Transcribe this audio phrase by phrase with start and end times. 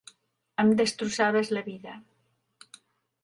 [0.63, 1.93] Em destrossaves la vida.